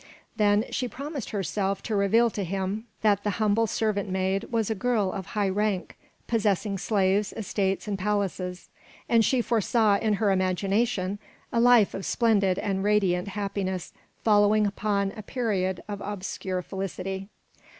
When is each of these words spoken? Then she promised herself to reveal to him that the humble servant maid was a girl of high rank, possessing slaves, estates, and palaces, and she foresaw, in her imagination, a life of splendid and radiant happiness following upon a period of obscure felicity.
Then 0.35 0.65
she 0.71 0.87
promised 0.87 1.29
herself 1.29 1.83
to 1.83 1.95
reveal 1.95 2.31
to 2.31 2.43
him 2.43 2.87
that 3.03 3.23
the 3.23 3.29
humble 3.37 3.67
servant 3.67 4.09
maid 4.09 4.45
was 4.51 4.71
a 4.71 4.73
girl 4.73 5.11
of 5.11 5.27
high 5.27 5.49
rank, 5.49 5.95
possessing 6.25 6.79
slaves, 6.79 7.31
estates, 7.33 7.87
and 7.87 7.99
palaces, 7.99 8.69
and 9.07 9.23
she 9.23 9.43
foresaw, 9.43 9.97
in 9.99 10.13
her 10.13 10.31
imagination, 10.31 11.19
a 11.53 11.59
life 11.59 11.93
of 11.93 12.03
splendid 12.07 12.57
and 12.57 12.83
radiant 12.83 13.27
happiness 13.27 13.93
following 14.23 14.65
upon 14.65 15.13
a 15.15 15.21
period 15.21 15.83
of 15.87 16.01
obscure 16.01 16.63
felicity. 16.63 17.27